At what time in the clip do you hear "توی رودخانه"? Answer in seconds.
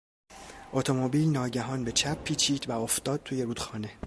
3.23-3.91